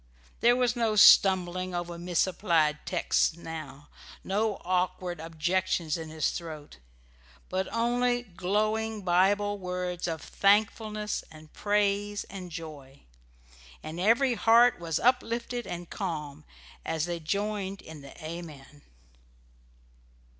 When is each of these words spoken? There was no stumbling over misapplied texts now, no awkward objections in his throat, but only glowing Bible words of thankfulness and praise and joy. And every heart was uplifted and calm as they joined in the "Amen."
There 0.39 0.55
was 0.55 0.75
no 0.75 0.95
stumbling 0.95 1.75
over 1.75 1.95
misapplied 1.95 2.79
texts 2.87 3.37
now, 3.37 3.89
no 4.23 4.55
awkward 4.65 5.19
objections 5.19 5.95
in 5.95 6.09
his 6.09 6.31
throat, 6.31 6.77
but 7.49 7.71
only 7.71 8.23
glowing 8.23 9.03
Bible 9.03 9.59
words 9.59 10.07
of 10.07 10.23
thankfulness 10.23 11.23
and 11.31 11.53
praise 11.53 12.23
and 12.31 12.51
joy. 12.51 13.03
And 13.83 13.99
every 13.99 14.33
heart 14.33 14.79
was 14.79 14.97
uplifted 14.99 15.67
and 15.67 15.87
calm 15.87 16.45
as 16.83 17.05
they 17.05 17.19
joined 17.19 17.83
in 17.83 18.01
the 18.01 18.17
"Amen." 18.25 18.81